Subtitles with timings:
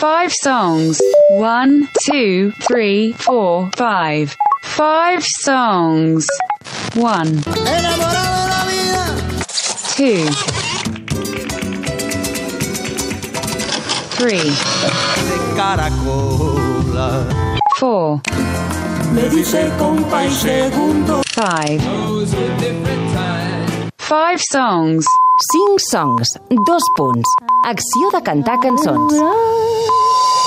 [0.00, 1.00] Five songs.
[1.30, 4.34] One, two, three, four, five.
[4.62, 6.26] Five songs.
[6.94, 7.28] One,
[7.66, 9.04] Enamorado de la vida.
[9.96, 10.24] two,
[14.16, 17.26] three, De caracola.
[17.76, 18.20] four,
[19.12, 21.22] Me dice compa y segundo.
[21.32, 21.80] five.
[23.98, 25.04] Five songs.
[25.40, 26.28] 5 songs,
[26.66, 27.28] dos punts.
[27.64, 29.14] Acció de cantar cançons.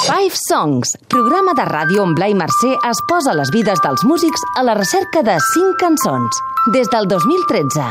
[0.05, 4.61] Five Songs, programa de ràdio on Blai Mercè es posa les vides dels músics a
[4.61, 6.37] la recerca de 5 cançons.
[6.75, 7.87] Des del 2013.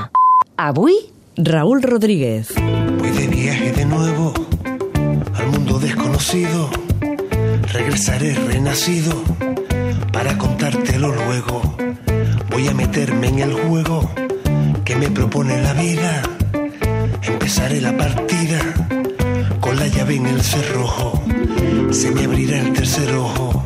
[0.62, 0.94] Avui,
[1.36, 2.52] Raúl Rodríguez.
[2.54, 4.32] Voy de viaje de nuevo
[5.34, 6.70] al mundo desconocido.
[7.72, 9.12] Regresaré renacido
[10.12, 11.62] para contártelo luego.
[12.52, 14.08] Voy a meterme en el juego
[14.84, 16.22] que me propone la vida.
[17.22, 18.58] Empezaré la partida
[19.60, 21.22] con la llave en el cerrojo.
[21.90, 23.62] Se me abrirá el tercer ojo.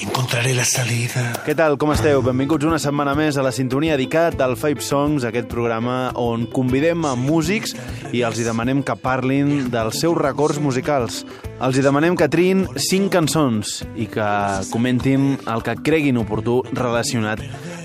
[0.00, 1.32] Encontraré la salida.
[1.46, 2.22] Què tal, com esteu?
[2.26, 7.06] Benvinguts una setmana més a la sintonia dedicat al Five Songs, aquest programa on convidem
[7.06, 7.76] a músics
[8.12, 11.22] i els hi demanem que parlin dels seus records musicals.
[11.62, 14.30] Els hi demanem que triïn cinc cançons i que
[14.72, 17.38] comentin el que creguin oportú relacionat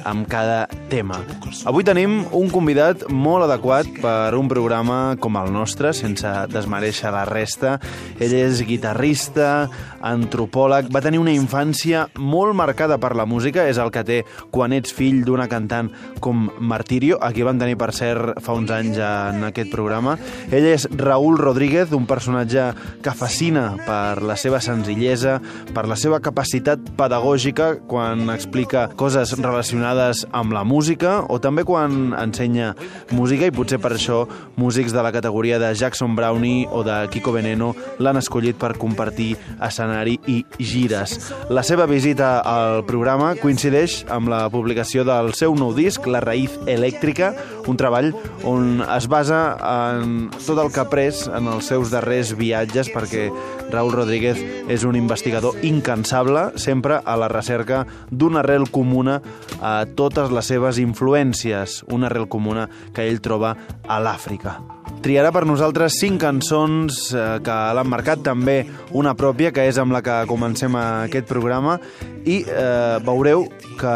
[0.08, 1.20] amb cada tema.
[1.68, 7.26] Avui tenim un convidat molt adequat per un programa com el nostre, sense desmereixer la
[7.28, 7.76] resta.
[8.24, 9.68] Ell és guitarrista,
[10.08, 14.22] antropòleg, va tenir una infància molt marcada per la música, és el que té
[14.54, 15.92] quan ets fill d'una cantant
[16.24, 20.16] com Martirio, a qui van tenir per cert fa uns anys en aquest programa.
[20.50, 22.72] Ell és Raúl Rodríguez, un personatge
[23.04, 25.38] que fascina per la seva senzillesa,
[25.76, 32.16] per la seva capacitat pedagògica quan explica coses relacionades amb la música o també quan
[32.18, 32.74] ensenya
[33.14, 34.24] música i potser per això
[34.58, 39.36] músics de la categoria de Jackson Brownie o de Kiko Veneno l'han escollit per compartir
[39.62, 41.32] escenari i gires.
[41.54, 46.58] La seva visita al programa coincideix amb la publicació del seu nou disc, La Raïz
[46.66, 47.34] Elèctrica,
[47.68, 48.12] un treball
[48.48, 53.28] on es basa en tot el que ha après en els seus darrers viatges perquè
[53.72, 54.40] Raúl Rodríguez
[54.72, 59.20] és un investigador incansable, sempre a la recerca d'una arrel comuna
[59.62, 63.56] a totes les seves influències, una arrel comuna que ell troba
[63.88, 64.58] a l'Àfrica.
[65.04, 68.62] Triarà per nosaltres cinc cançons eh, que l'han marcat, també
[68.98, 71.78] una pròpia, que és amb la que comencem aquest programa,
[72.28, 73.48] i eh, veureu
[73.80, 73.96] que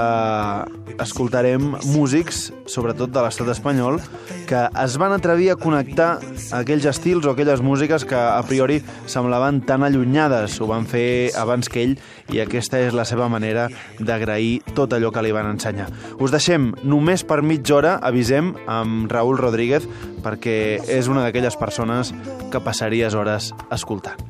[1.02, 4.00] escoltarem músics, sobretot de l'estat espanyol,
[4.47, 6.19] que es van atrevir a connectar
[6.56, 10.59] aquells estils o aquelles músiques que a priori semblaven tan allunyades.
[10.62, 11.96] Ho van fer abans que ell
[12.31, 13.68] i aquesta és la seva manera
[14.00, 15.90] d'agrair tot allò que li van ensenyar.
[16.20, 19.88] Us deixem només per mitja hora, avisem, amb Raúl Rodríguez,
[20.24, 22.14] perquè és una d'aquelles persones
[22.52, 24.22] que passaries hores escoltant.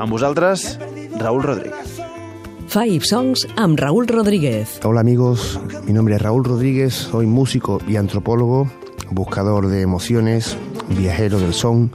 [0.00, 0.78] Amb vosaltres,
[1.20, 1.99] Raúl Rodríguez.
[2.70, 4.78] Five Songs amb Raúl Rodríguez.
[4.84, 8.70] Hola amigos, mi nombre es Raúl Rodríguez, soy músico y antropólogo,
[9.10, 10.56] buscador de emociones,
[10.88, 11.90] viajero del son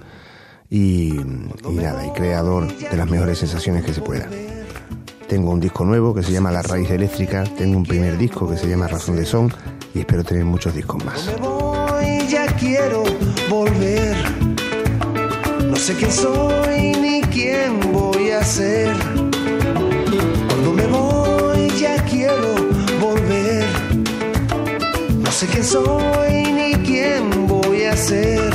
[0.69, 4.29] y, y nada, y creador de las mejores sensaciones que se puedan.
[5.29, 8.57] Tengo un disco nuevo que se llama La Raíz Eléctrica, tengo un primer disco que
[8.57, 9.53] se llama Razón de Son
[9.93, 11.25] y espero tener muchos discos más.
[11.27, 13.05] Me voy, ya quiero
[13.49, 14.13] volver.
[15.69, 19.24] No sé quién soy ni quién voy a ser.
[25.35, 28.53] Sé quién soy ni quién voy a ser.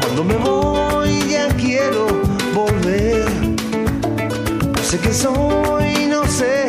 [0.00, 2.06] Cuando me voy, ya quiero
[2.54, 3.26] volver.
[4.74, 6.68] No sé quién soy, no sé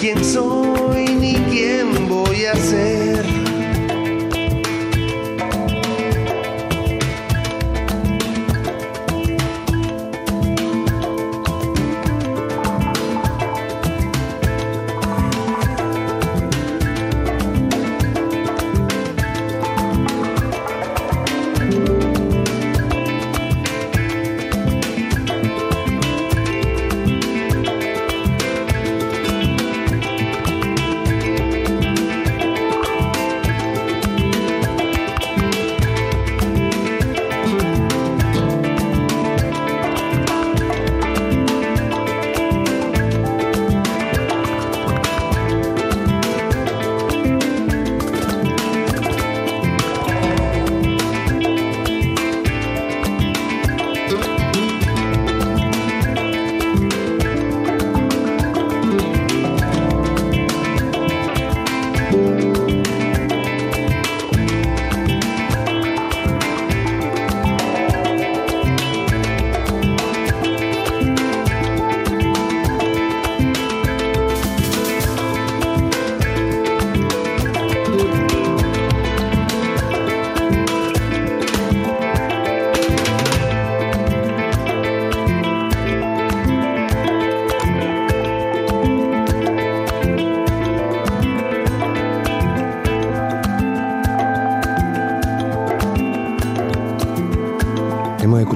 [0.00, 3.19] quién soy ni quién voy a ser.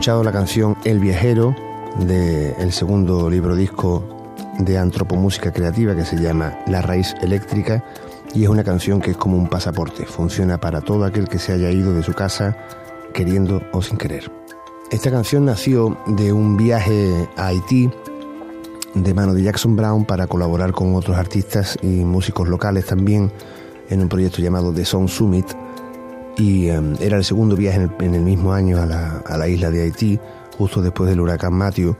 [0.04, 1.56] Escuchado la canción El viajero
[1.98, 4.04] del segundo libro disco
[4.58, 7.82] de antropomúsica creativa que se llama La raíz eléctrica
[8.34, 11.54] y es una canción que es como un pasaporte, funciona para todo aquel que se
[11.54, 12.54] haya ido de su casa
[13.14, 14.30] queriendo o sin querer.
[14.90, 17.88] Esta canción nació de un viaje a Haití
[18.92, 23.32] de mano de Jackson Brown para colaborar con otros artistas y músicos locales también
[23.88, 25.46] en un proyecto llamado The Sound Summit
[26.36, 29.36] y em, era el segundo viaje en el, en el mismo año a la, a
[29.36, 30.18] la isla de Haití,
[30.58, 31.96] justo después del huracán Matthew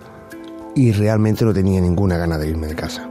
[0.75, 3.09] y realmente no tenía ninguna gana de irme de casa.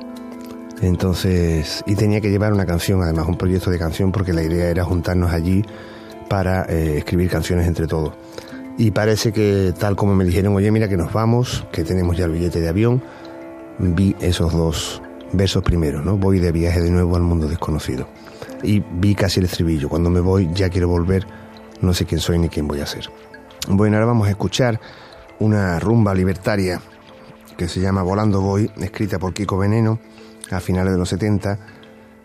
[0.81, 4.69] Entonces, y tenía que llevar una canción, además un proyecto de canción, porque la idea
[4.69, 5.63] era juntarnos allí
[6.27, 8.13] para eh, escribir canciones entre todos.
[8.77, 12.25] Y parece que tal como me dijeron, oye, mira que nos vamos, que tenemos ya
[12.25, 13.01] el billete de avión,
[13.79, 16.17] vi esos dos versos primero, ¿no?
[16.17, 18.07] Voy de viaje de nuevo al mundo desconocido.
[18.63, 21.27] Y vi casi el estribillo, cuando me voy ya quiero volver,
[21.81, 23.09] no sé quién soy ni quién voy a ser.
[23.67, 24.79] Bueno, ahora vamos a escuchar
[25.39, 26.81] una rumba libertaria
[27.57, 29.99] que se llama Volando Voy, escrita por Kiko Veneno
[30.51, 31.59] a finales de los 70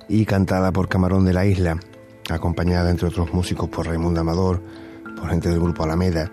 [0.08, 1.78] y cantada por Camarón de la Isla,
[2.30, 4.62] acompañada entre otros músicos por Raimundo Amador,
[5.18, 6.30] por gente del grupo Alameda.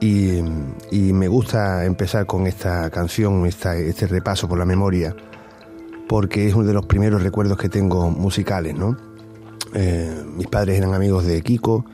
[0.00, 0.42] Y,
[0.90, 5.14] me gusta empezar con esta canción, esta, este repaso por la memoria,
[6.08, 8.96] porque es uno de los primeros recuerdos que tengo musicales, ¿no?
[9.74, 11.84] Eh, mis padres eran amigos de Kiko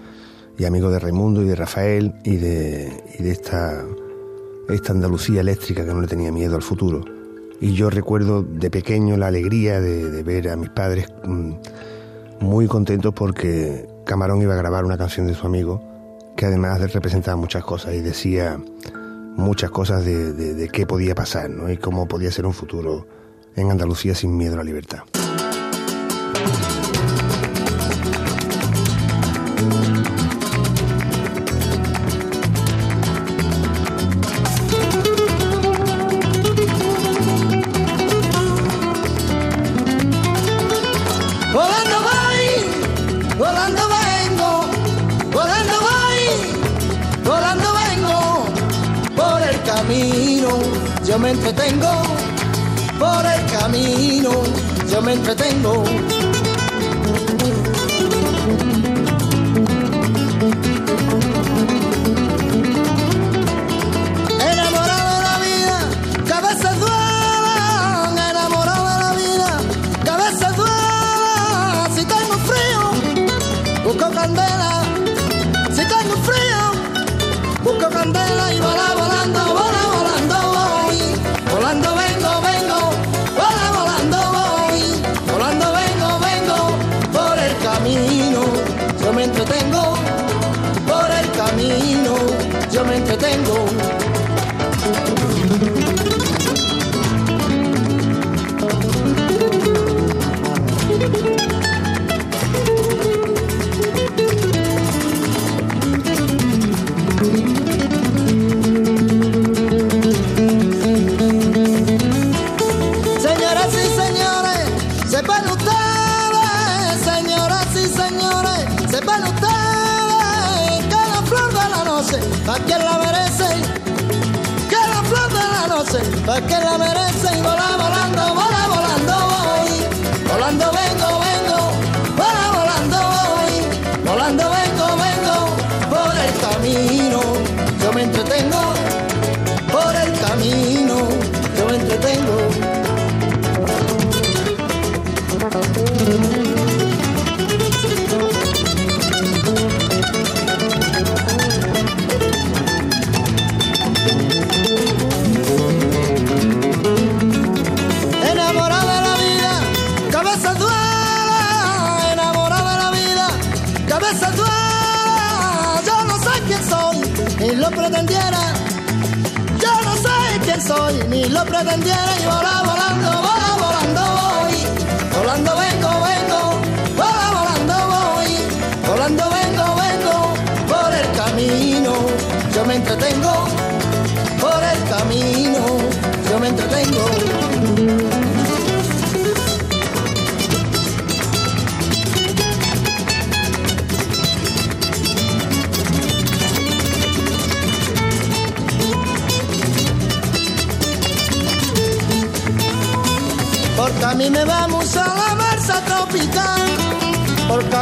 [0.59, 3.83] y amigos de Raimundo y de Rafael y de, esta,
[4.69, 7.05] esta Andalucía eléctrica que no le tenía miedo al futuro.
[7.61, 11.53] Y yo recuerdo de pequeño la alegría de, ver a mis padres mm,
[12.41, 15.83] muy contentos porque Camarón iba a grabar una canción de su amigo
[16.37, 18.59] que además representaba muchas cosas y decía
[19.37, 21.71] muchas cosas de, de qué podía pasar ¿no?
[21.71, 23.07] y cómo podía ser un futuro
[23.61, 25.01] en Andalucía sin miedo a la libertad.
[41.53, 44.51] Volando voy, volando vengo,
[45.33, 46.21] volando voy,
[47.25, 48.45] volando vengo.
[49.17, 50.49] Por el camino
[51.05, 51.91] yo me entretengo,
[54.91, 56.20] yo me entretengo.
[93.23, 94.00] Yo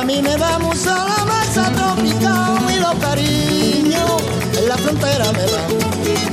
[0.09, 2.57] Porque a mí me vamos a la marcha tropical.
[2.75, 4.23] Y los cariños,
[4.59, 5.71] en la frontera me van.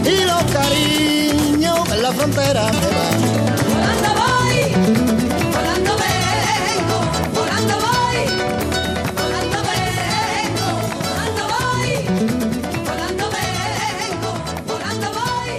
[0.06, 3.20] Y los cariños en la frontera me van.
[3.68, 4.60] Volando voy,
[5.52, 6.98] volando vengo,
[7.34, 8.20] volando voy,
[9.20, 10.68] volando vengo,
[11.04, 11.92] volando voy,
[12.86, 14.32] volando vengo,
[14.68, 15.52] volando voy,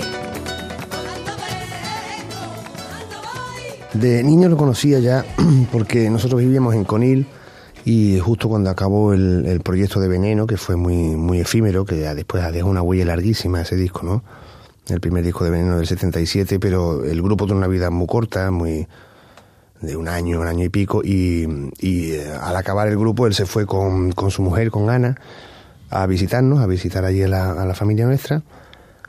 [0.88, 2.40] volando vengo,
[2.80, 4.00] volando voy.
[4.00, 5.22] De niño lo conocía ya
[5.70, 7.26] porque nosotros vivíamos en Conil
[7.86, 12.00] y justo cuando acabó el, el proyecto de Veneno, que fue muy, muy efímero, que
[12.00, 14.24] ya después dejó una huella larguísima ese disco, ¿no?
[14.88, 18.50] El primer disco de Veneno del 77, pero el grupo tuvo una vida muy corta,
[18.50, 18.88] muy
[19.80, 21.46] de un año, un año y pico, y,
[21.80, 25.20] eh, al acabar el grupo él se fue con, con su mujer, con Ana,
[25.88, 28.42] a visitarnos, a visitar allí a la, a la familia nuestra.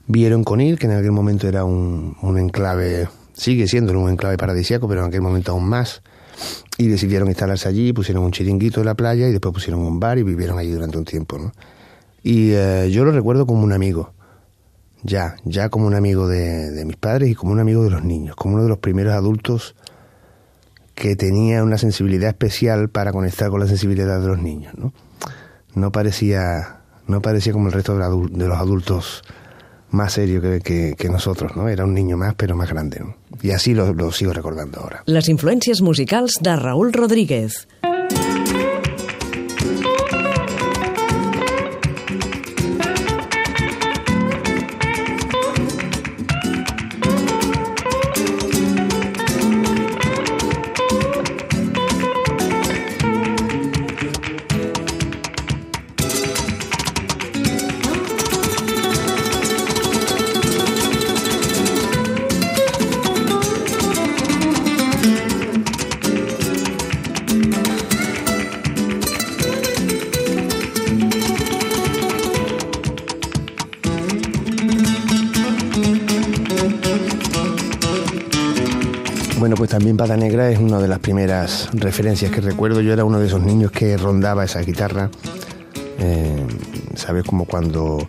[0.06, 4.88] Vieron Conil, que en aquel momento era un, un enclave, sigue siendo un enclave paradisíaco,
[4.88, 6.04] pero en aquel momento aún más
[6.78, 10.18] y decidieron instalarse allí, pusieron un chiringuito en la playa y después pusieron un bar
[10.18, 11.52] y vivieron allí durante un tiempo, ¿no?
[12.24, 14.14] Y eh, yo lo recuerdo como un amigo,
[15.04, 18.04] ya, ya como un amigo de, de, mis padres y como un amigo de los
[18.04, 19.76] niños, como uno de los primeros adultos
[20.98, 24.94] que tenía una sensibilidad especial para conectar con la sensibilidad de los niños, ¿no?
[25.76, 29.22] No parecía, no parecía como el resto de, los adultos
[29.92, 31.70] más serio que, que, que, nosotros, ¿no?
[31.70, 33.16] Era un niño más, pero más grande, ¿no?
[33.42, 35.04] Y así lo, lo sigo recordando ahora.
[35.06, 37.68] Les influències musicals de Raúl Rodríguez.
[79.68, 82.80] Pues también Pata Negra es una de las primeras referencias que recuerdo.
[82.80, 85.10] Yo era uno de esos niños que rondaba esa guitarra.
[86.00, 86.48] Eh,
[86.96, 87.26] ¿Sabes?
[87.26, 88.08] Como cuando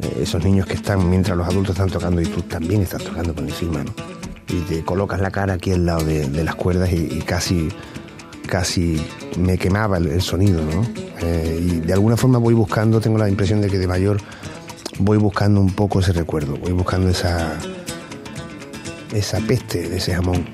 [0.00, 3.34] eh, esos niños que están mientras los adultos están tocando y tú también estás tocando
[3.34, 3.92] por encima, ¿no?
[4.48, 7.68] Y te colocas la cara aquí al lado de, las cuerdas y, casi,
[8.48, 8.98] casi
[9.38, 10.82] me quemaba el, el sonido, ¿no?
[11.20, 14.16] Eh, y de alguna forma voy buscando, tengo la impresión de que de mayor
[14.98, 17.58] voy buscando un poco ese recuerdo, voy buscando esa
[19.16, 20.44] esa peste de ese jamón.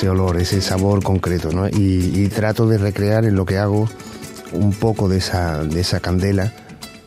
[0.00, 1.68] Ese, olor, ese sabor concreto, ¿no?
[1.68, 3.86] Y, y, trato de recrear en lo que hago
[4.52, 6.54] un poco de esa, de esa candela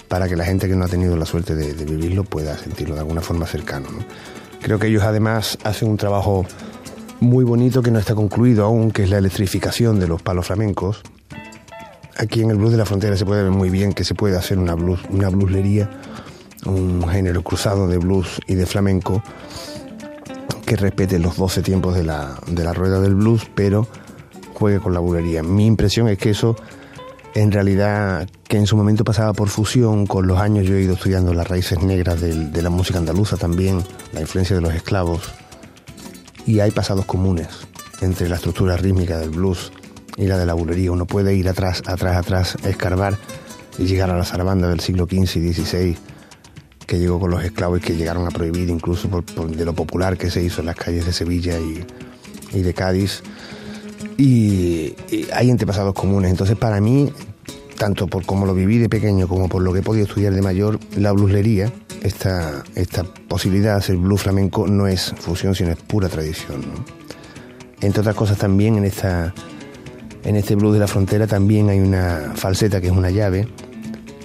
[0.07, 2.93] para que la gente que no ha tenido la suerte de, de vivirlo pueda sentirlo
[2.93, 4.05] de alguna forma cercano, ¿no?
[4.61, 6.45] Creo que ellos además hacen un trabajo
[7.19, 11.01] muy bonito que no está concluido aún, que es la electrificación de los palos flamencos.
[12.17, 14.37] Aquí en el blues de la frontera se puede ver muy bien que se puede
[14.37, 15.89] hacer una blues, una blueslería,
[16.67, 19.23] un género cruzado de blues y de flamenco
[20.65, 23.87] que respete los 12 tiempos de la, de la rueda del blues, pero
[24.53, 25.43] juegue con la bulería.
[25.43, 26.55] Mi impresión es que eso,
[27.35, 30.93] en realidad, que en su momento pasaba por fusión, con los años yo he ido
[30.93, 35.21] estudiando las raíces negras de, la música andaluza también, la influencia de los esclavos,
[36.45, 37.47] y hay pasados comunes
[38.01, 39.71] entre la estructura rítmica del blues
[40.17, 40.91] y la de la bulería.
[40.91, 43.17] Uno puede ir atrás, atrás, atrás, escarbar
[43.77, 45.97] y llegar a la zarabanda del siglo XV y XVI
[46.93, 50.15] que llegó con los esclavos y que llegaron a prohibir incluso por, de lo popular
[50.15, 53.23] que se hizo en las calles de Sevilla y, de Cádiz.
[54.15, 54.93] Y,
[55.33, 56.29] hay antepasados comunes.
[56.29, 57.11] Entonces, para mí,
[57.79, 60.43] tanto por cómo lo viví de pequeño como por lo que he podido estudiar de
[60.43, 61.73] mayor, la blueslería,
[62.03, 66.61] esta, esta posibilidad de hacer blues flamenco no es fusión, sino es pura tradición.
[67.81, 69.33] Entre otras cosas, también en, esta,
[70.23, 73.47] en este blues de la frontera también hay una falseta que es una llave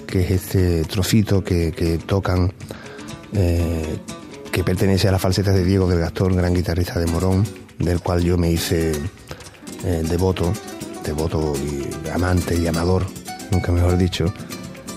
[0.09, 2.51] que es este trocito que, tocan,
[3.33, 3.97] eh,
[4.51, 7.45] que pertenece a las falsetas de Diego del Gastón, gran guitarrista de Morón,
[7.77, 8.93] del cual yo me hice
[9.85, 10.51] eh, devoto,
[11.05, 13.05] devoto y amante y amador,
[13.51, 14.33] nunca mejor dicho,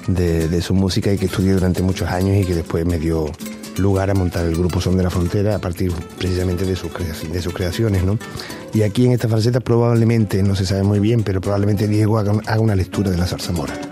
[0.09, 3.31] de, su música y que estudié durante muchos años y que después me dio
[3.77, 6.91] lugar a montar el grupo Son de la Frontera a partir precisamente de sus,
[7.53, 8.19] creaciones, ¿no?
[8.75, 12.33] Y aquí en esta falseta probablemente, no se sabe muy bien, pero probablemente Diego haga,
[12.47, 13.92] haga una lectura de la zarzamora.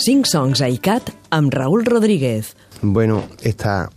[0.00, 2.56] Cinc songs ICAT amb Raúl Rodríguez.
[2.80, 3.90] Bueno, esta.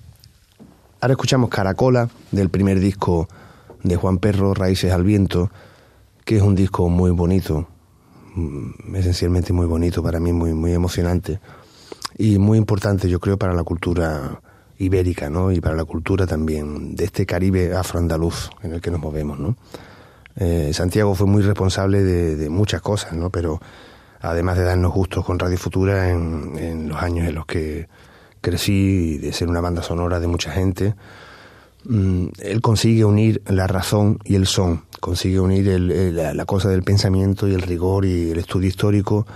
[1.00, 3.29] Ahora escuchamos Caracola del primer disco
[3.83, 5.50] de Juan Perro, Raíces al Viento,
[6.25, 7.69] que es un disco muy bonito,
[8.36, 11.39] mm, esencialmente muy bonito para mí, muy, muy emocionante
[12.17, 14.41] y muy importante, yo creo, para la cultura
[14.79, 15.53] ibérica, ¿no?
[15.53, 19.55] Y para la cultura también de este Caribe afroandaluz en el que nos movemos, ¿no?
[20.36, 23.29] Eh, Santiago fue muy responsable de, de muchas cosas, ¿no?
[23.29, 23.62] Pero
[24.24, 27.88] además de darnos gustos con Radio Futura en, los años en los que
[28.42, 30.96] crecí y de ser una banda sonora de mucha gente,
[31.84, 36.84] mm, él consigue unir la razón y el son, consigue unir el- la, cosa del
[36.84, 39.27] pensamiento y el rigor y el estudio histórico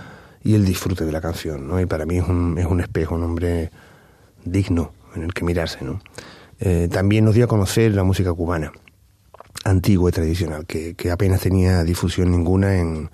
[0.42, 1.78] y el disfrute de la canción, ¿no?
[1.80, 3.70] Y para mí es un, es un espejo, un hombre
[4.44, 6.00] digno en el que mirarse, ¿no?
[6.60, 8.72] Eh, también nos dio a conocer la música cubana,
[9.64, 13.10] antigua y tradicional, que apenas tenía difusión ninguna en,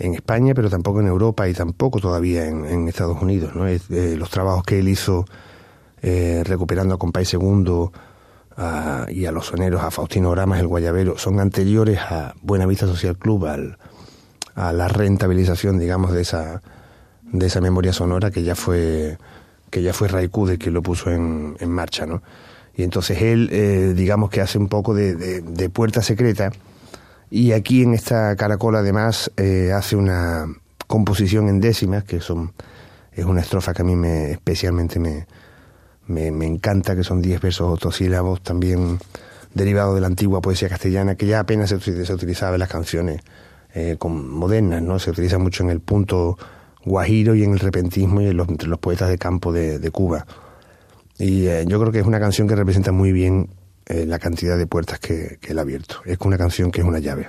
[0.00, 3.54] en España, pero tampoco en Europa y tampoco todavía en, en Estados Unidos.
[3.54, 3.66] ¿no?
[3.68, 3.80] Eh,
[4.16, 5.24] los trabajos que él hizo
[6.02, 7.92] eh, recuperando a Compay Segundo
[8.56, 13.16] a- y a los soneros, a Faustino Gramas, el Guayabero, son anteriores a Buenavista Social
[13.16, 13.46] Club,
[14.54, 16.60] a la rentabilización, digamos, de esa,
[17.22, 19.16] de esa memoria sonora que ya fue
[19.70, 22.22] que ya fue Raikude que lo puso en, en marcha, ¿no?
[22.74, 26.50] Y entonces él, eh, digamos que hace un poco de- de puerta secreta
[27.30, 30.46] y aquí en esta caracola además eh, hace una
[30.86, 32.52] composición en décimas, que son
[33.12, 35.26] es una estrofa que a mí me especialmente me,
[36.06, 38.98] me, encanta, que son 10 versos octosílabos, también
[39.54, 43.20] derivado de la antigua poesía castellana, que ya apenas se, se utilizaba en las canciones
[43.74, 44.98] eh, con- modernas, ¿no?
[44.98, 46.38] Se utiliza mucho en el punto
[46.84, 49.90] guajiro y en el repentismo y en los, entre los poetas de campo de, de
[49.90, 50.26] Cuba.
[51.18, 53.50] Y eh, yo creo que es una canción que representa muy bien
[53.86, 56.02] eh, la cantidad de puertas que, que él ha abierto.
[56.04, 57.28] Es una canción que es una llave.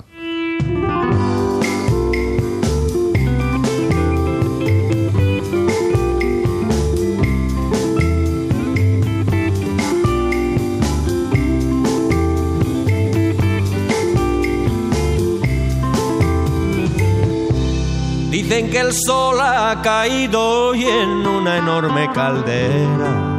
[18.30, 23.31] Dicen que el sol ha caído hoy en una enorme caldera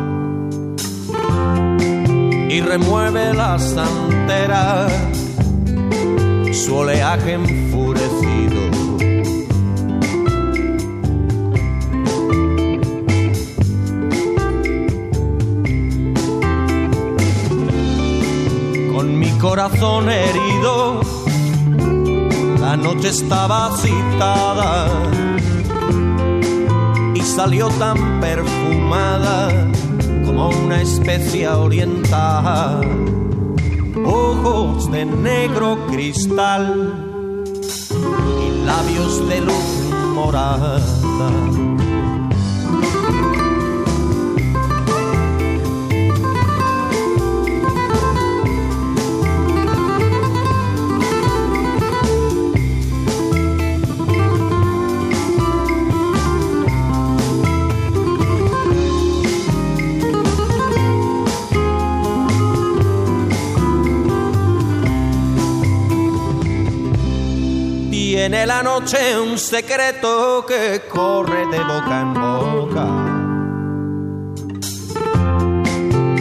[2.52, 4.92] y remueve las anteras,
[6.52, 8.60] su oleaje enfurecido.
[18.92, 21.00] Con mi corazón herido,
[22.60, 24.88] la noche estaba citada
[27.14, 29.48] y salió tan perfumada
[30.32, 32.80] como una especia oriental.
[34.04, 36.94] Ojos de negro cristal
[37.90, 40.80] y labios de luz morada.
[68.22, 72.86] Tiene la noche un secreto que corre de boca en boca.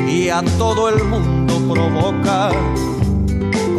[0.10, 2.50] Y a todo el mundo provoca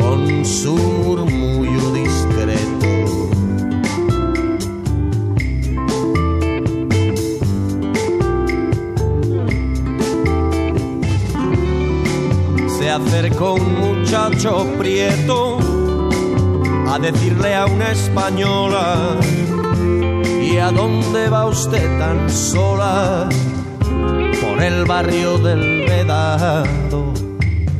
[0.00, 2.86] con su murmullo discreto.
[12.78, 15.51] Se acercó un muchacho prieto
[16.92, 19.16] a decirle a una española,
[20.42, 23.30] ¿y a dónde va usted tan sola?
[24.42, 27.14] Por el barrio del Vedado,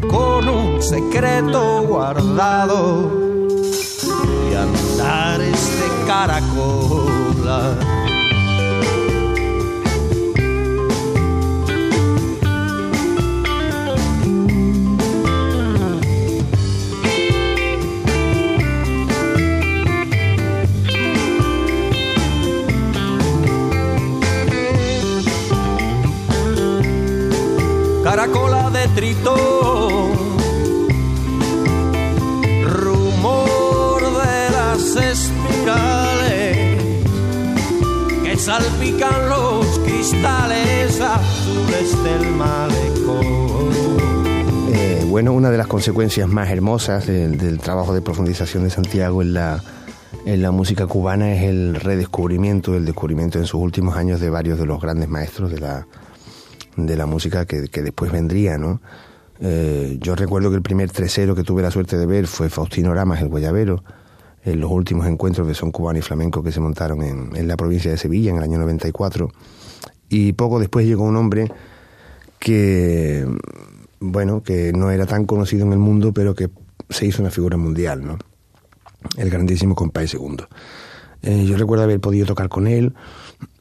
[0.09, 3.13] con un secreto guardado,
[4.51, 8.02] y andares de caracola.
[28.15, 30.13] Caracola de tritón,
[32.63, 36.67] rumor de las espirales
[38.23, 43.71] que salpican los cristales azules del malecón.
[44.75, 49.23] Eh, bueno, una de las consecuencias más hermosas del, del trabajo de profundización de Santiago
[49.23, 49.63] en la,
[50.27, 54.59] en la música cubana es el redescubrimiento, el descubrimiento en sus últimos años de varios
[54.59, 55.87] de los grandes maestros de la,
[56.77, 58.81] de la música que, que después vendría, ¿no?
[59.41, 62.95] Eh, yo recuerdo que el primer tresero que tuve la suerte de ver fue Faustino
[62.95, 63.83] Ramas, el Guayabero,
[64.45, 67.57] en los últimos encuentros de son cubano y flamenco que se montaron en, en la
[67.57, 69.31] provincia de Sevilla en el año 94.
[70.09, 71.51] Y poco después llegó un hombre
[72.39, 73.27] que,
[74.01, 76.51] bueno, que no era tan conocido en el mundo, pero que
[76.89, 78.19] se hizo una figura mundial, ¿no?
[79.17, 80.49] El grandísimo Compay Segundo.
[81.23, 82.95] Eh, yo recuerdo haber podido tocar con él,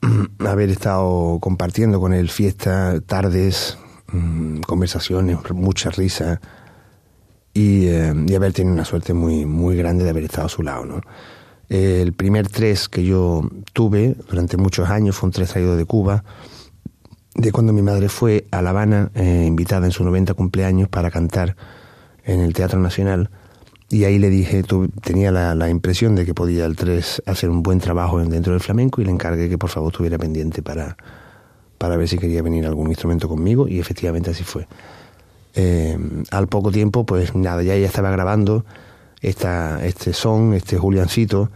[0.39, 3.77] haber estado compartiendo con él fiestas, tardes,
[4.11, 6.41] mm, conversaciones, mucha risa
[7.53, 10.63] y, eh, y haber tenido una suerte muy, muy grande de haber estado a su
[10.63, 11.01] lado, ¿no?
[11.69, 16.25] El primer tres que yo tuve durante muchos años fue un tres traído de Cuba,
[17.33, 21.09] de cuando mi madre fue a La Habana, eh, invitada en su 90 cumpleaños para
[21.09, 21.55] cantar
[22.25, 23.29] en el Teatro Nacional.
[23.91, 27.49] Y ahí le dije, tu- tenía la, la impresión de que podía el 3 hacer
[27.49, 30.63] un buen trabajo en- dentro del flamenco y le encargué que por favor estuviera pendiente
[30.63, 30.95] para,
[31.77, 34.65] para ver si quería venir algún instrumento conmigo y efectivamente así fue.
[35.55, 35.97] Eh,
[36.31, 38.63] al poco tiempo, pues nada, ya ella estaba grabando
[39.19, 41.51] esta, este son, este Juliancito,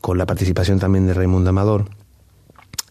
[0.00, 1.84] con la participación también de Raimundo Amador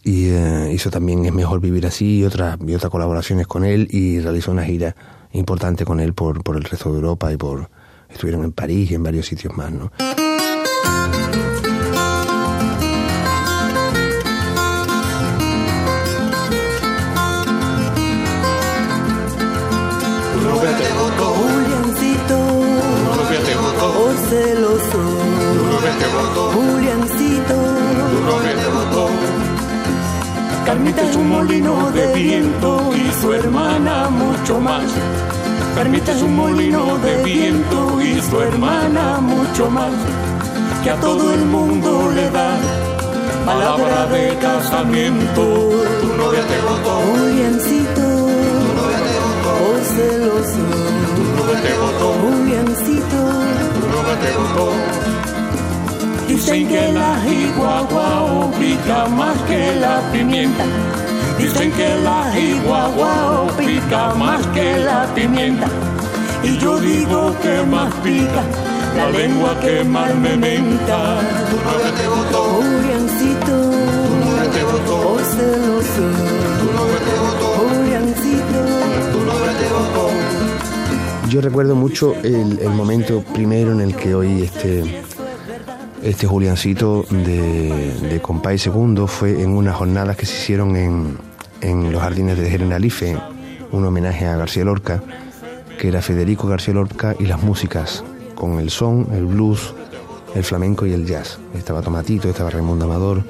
[0.03, 3.87] y eh, hizo también Es Mejor Vivir Así y otras y otras colaboraciones con él
[3.91, 4.95] y realizó una gira
[5.33, 7.69] importante con él por, por el resto de Europa y por
[8.15, 9.91] estuvieron en París y en varios sitios más, ¿no?
[35.75, 39.91] Carmita es un molino de viento y su hermana mucho más.
[40.83, 42.57] Que a todo el mundo le da
[43.45, 45.43] palabra de casamiento.
[46.01, 46.93] Tu novia te votó.
[47.11, 48.07] Juliancito,
[49.43, 50.63] por celoso.
[51.15, 52.07] Tu novia te votó.
[52.23, 53.19] Juliancito,
[53.75, 54.71] tu novia te votó.
[56.29, 60.63] Dicen que la jiguaguao pica más que la pimienta.
[61.37, 65.67] Dicen que la jiguaguao pica más que la pimienta.
[66.43, 68.43] Y yo digo que más pica
[68.95, 71.19] la lengua que más me menta.
[71.49, 72.43] Tu novia te votó.
[72.53, 73.45] Juliancito,
[74.07, 75.01] tu novia te votó.
[75.03, 76.05] Por celoso.
[76.59, 77.47] Tu novia te votó.
[77.67, 78.59] Juliancito,
[79.11, 80.09] tu novia te votó.
[81.29, 85.03] Yo recuerdo mucho el, el momento primero en el que oí este,
[86.01, 91.17] este Juliancito de, de Compay Segundo fue en unas jornadas que se hicieron en,
[91.65, 93.17] en los jardines de Generalife,
[93.71, 95.01] un homenaje a García Lorca,
[95.79, 98.03] que era Federico García Lorca y las músicas,
[98.35, 99.73] con el son, el blues,
[100.35, 101.39] el flamenco y el jazz.
[101.55, 103.23] Estaba Tomatito, estaba Raimundo Amador,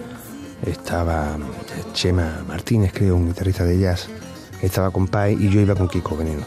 [0.66, 1.38] estaba
[1.94, 4.10] Chema Martínez, creo, un guitarrista de jazz,
[4.62, 6.44] estaba Compay y yo iba con Kiko Veneno.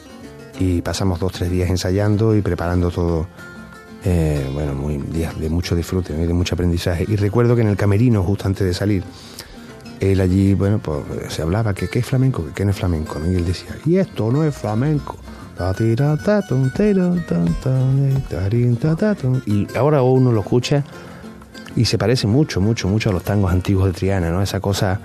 [0.60, 3.28] Y pasamos dos tres días ensayando y preparando todo
[4.04, 7.06] eh, bueno muy días de mucho disfrute de mucho aprendizaje.
[7.08, 9.04] Y recuerdo que en el camerino justo antes de salir
[10.00, 13.18] él allí bueno pues se hablaba que qué es flamenco que qué no es flamenco
[13.18, 13.30] ¿no?
[13.30, 15.16] y él decía y esto no es flamenco
[19.46, 20.84] y ahora uno lo escucha
[21.74, 25.00] y se parece mucho mucho mucho a los tangos antiguos de Triana no esa cosa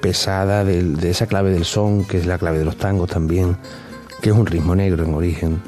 [0.00, 3.56] pesada del- de esa clave del son, que es la clave de los tangos también,
[4.22, 5.60] que es un ritmo negro en origen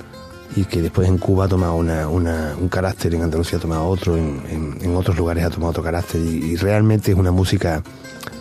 [0.57, 4.17] y que después en Cuba ha tomado una, un carácter, en Andalucía ha tomado otro,
[4.17, 7.83] en, en- otros lugares ha tomado otro carácter y, realmente es una música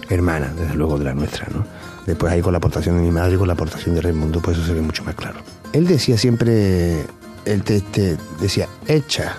[0.09, 1.47] hermana, desde luego, de la nuestra.
[1.53, 1.63] ¿no?
[2.07, 4.57] Después ahí con la aportación de mi madre y con la aportación de Raimundo, pues
[4.57, 5.39] eso se ve mucho más claro.
[5.71, 7.05] Él decía siempre,
[7.45, 9.35] él te, te decía, echa,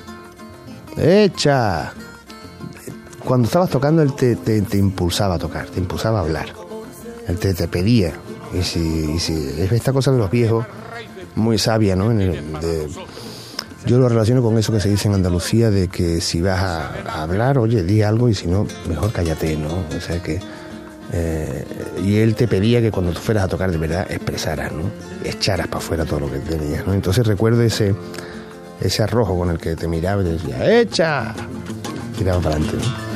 [0.96, 1.92] echa,
[3.24, 6.46] cuando estabas tocando, él te, te- te impulsaba a tocar, te impulsaba a hablar.
[7.26, 8.12] Él te, te pedía.
[8.58, 10.64] Y si, y si es esta cosa de los viejos,
[11.34, 12.12] muy sabia, ¿no?
[13.86, 17.22] Yo lo relaciono con eso que se dice en Andalucía, de que si vas a,
[17.22, 19.84] hablar, oye, di algo y si no, mejor cállate, ¿no?
[19.96, 20.40] O sea que.
[21.12, 21.64] eh,
[22.04, 24.82] y él te pedía que cuando tú fueras a tocar de verdad expresaras, ¿no?
[25.24, 26.92] Echaras para afuera todo lo que tenías, ¿no?
[26.92, 27.94] Entonces recuerdo ese,
[28.80, 31.34] ese arrojo con el que te miraba y decía, ¡echa!
[32.18, 33.09] Tiraba para adelante, ¿no?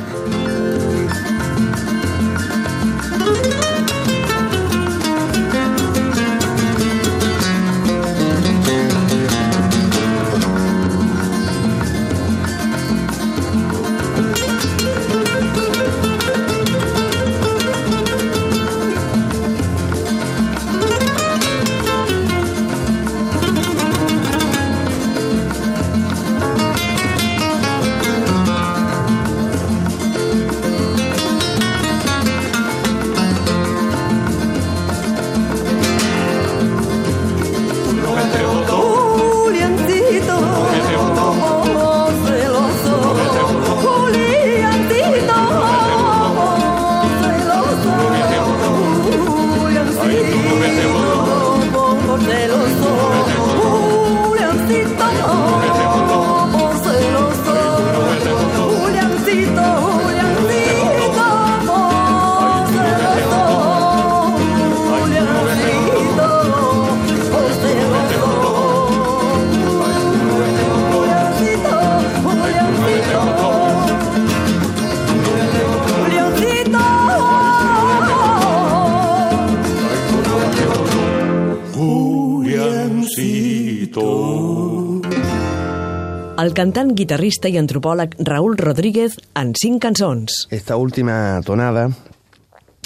[86.75, 90.47] Cantant, guitarrista i antropòleg Raúl Rodríguez en cinc cançons.
[90.51, 91.87] Esta última tonada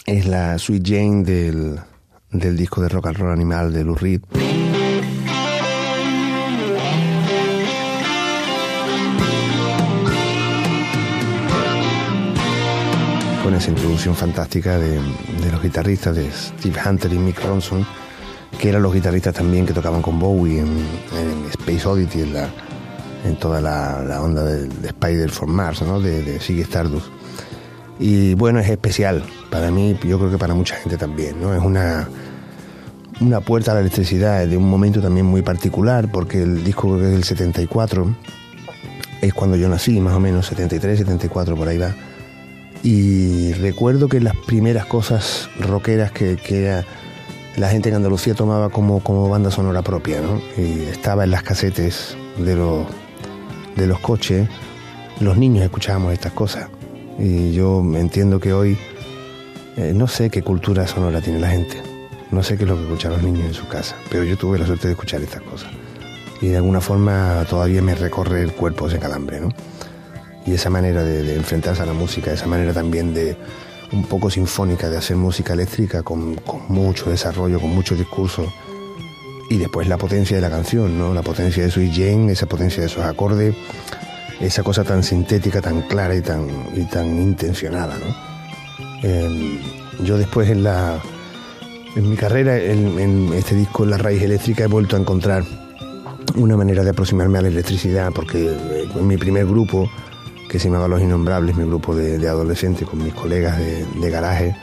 [0.05, 1.79] es la Sweet Jane del,
[2.29, 4.21] del disco de rock and roll animal de Lou Reed.
[13.41, 17.83] Con esa introducción fantástica de, de los guitarristas de Steve Hunter y Mick Ronson,
[18.59, 22.49] que eran los guitarristas también que tocaban con Bowie en, en Space Oddity, en, la,
[23.25, 25.99] en toda la, onda de, de Spider from Mars, ¿no?
[25.99, 27.07] de, de Stardust.
[27.99, 31.53] Y bueno, es especial para mí, yo creo que para mucha gente también, ¿no?
[31.53, 32.07] Es una,
[33.19, 37.05] una puerta a la electricidad de un momento también muy particular, porque el disco que
[37.05, 38.15] es del 74,
[39.21, 41.93] es cuando yo nací, más o menos, 73, 74, por ahí va.
[42.83, 46.83] Y recuerdo que las primeras cosas rockeras que,
[47.57, 50.39] la gente en Andalucía tomaba como, como banda sonora propia, ¿no?
[50.57, 52.87] Estaba en las casetes de los,
[53.79, 54.47] de los coches,
[55.19, 56.67] los niños escuchábamos estas cosas.
[57.17, 58.77] Y yo entiendo que hoy
[59.77, 61.81] eh, no sé qué cultura sonora tiene la gente,
[62.31, 64.59] no sé qué es lo que escuchan los niños en su casa, pero yo tuve
[64.59, 65.71] la suerte de escuchar estas cosas.
[66.41, 69.49] Y de alguna forma todavía me recorre el cuerpo ese calambre, ¿no?
[70.45, 73.37] Y esa manera de, enfrentarse a la música, esa manera también de
[73.91, 78.51] un poco sinfónica de hacer música eléctrica con, con mucho desarrollo, con mucho discurso.
[79.49, 81.13] Y después la potencia de la canción, ¿no?
[81.13, 83.55] La potencia de Sweet Jane, esa potencia de esos acordes,
[84.39, 88.15] esa cosa tan sintética, tan clara y tan, y tan intencionada, ¿no?
[89.03, 89.59] Eh,
[90.03, 91.01] yo después en la
[91.95, 95.43] en mi carrera, en, este disco, La Raíz Eléctrica, he vuelto a encontrar
[96.35, 99.89] una manera de aproximarme a la electricidad, porque eh, en mi primer grupo,
[100.47, 104.09] que se llamaba Los Innombrables, mi grupo de, de adolescentes con mis colegas de, de
[104.09, 104.55] garaje,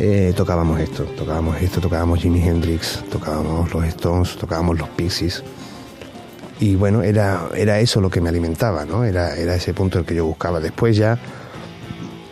[0.00, 5.42] eh, tocábamos esto, tocábamos esto, tocábamos Jimi Hendrix, tocábamos los Stones, tocábamos los Pixies.
[6.60, 9.04] Y bueno, era, era eso lo que me alimentaba, ¿no?
[9.04, 10.60] Era, era ese punto el que yo buscaba.
[10.60, 11.18] Después ya,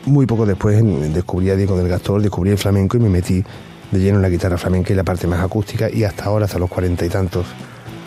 [0.05, 0.81] muy poco después,
[1.13, 3.45] descubrí a Diego del Gastor, descubrí el flamenco y me metí
[3.91, 6.61] de lleno en la guitarra flamenca y la parte más acústica y hasta ahora, hasta
[6.61, 7.47] los cuarenta y tantos,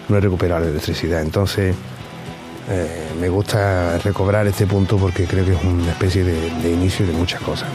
[0.07, 1.21] no he recuperado la electricidad.
[1.21, 1.75] Entonces,
[2.69, 2.87] eh,
[3.19, 7.11] me gusta recobrar este punto porque creo que es una especie de, de inicio de
[7.11, 7.67] muchas cosas.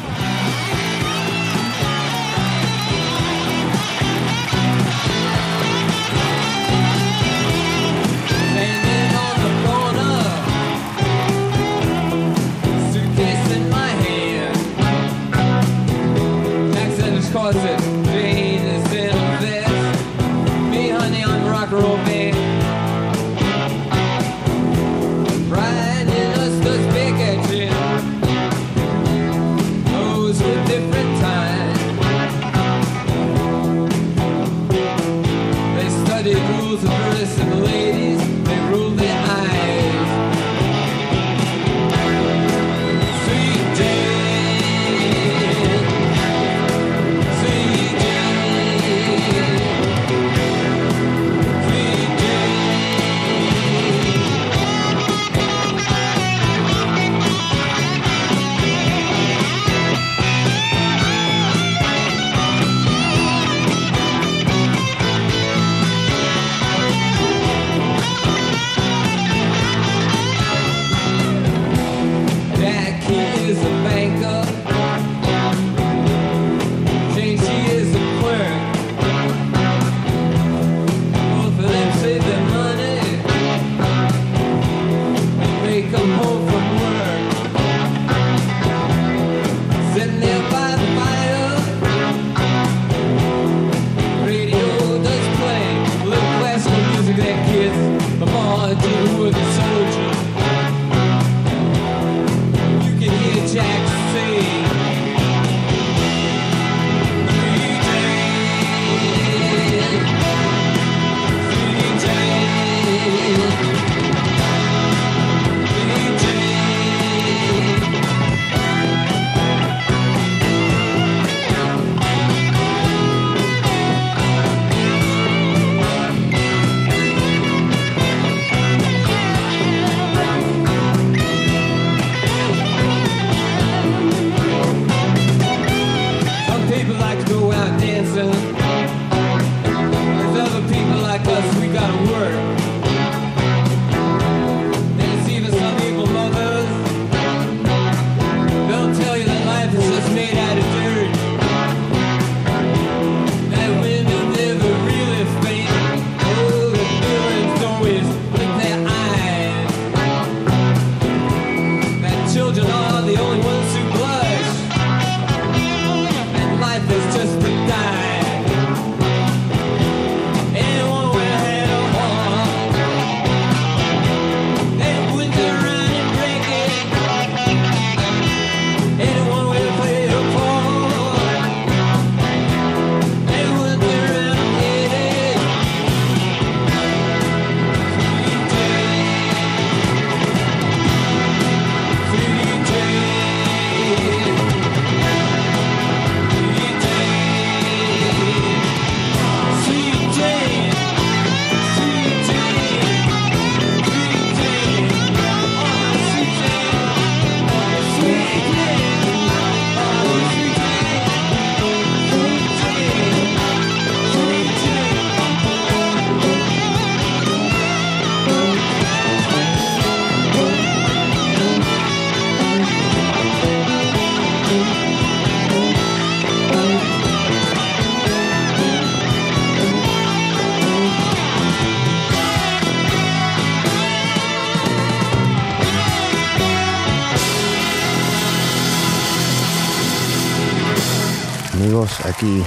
[242.24, 242.42] Aquí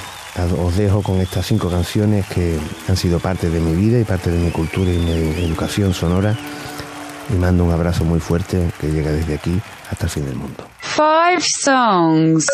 [0.59, 4.31] os dejo con estas cinco canciones que han sido parte de mi vida y parte
[4.31, 5.11] de mi cultura y mi
[5.43, 6.35] educación sonora.
[7.29, 9.59] Y mando un abrazo muy fuerte que llega desde aquí
[9.91, 10.65] hasta el fin del mundo.
[10.79, 12.47] Five songs.